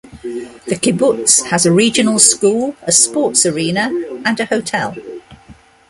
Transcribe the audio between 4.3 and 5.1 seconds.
a hotel.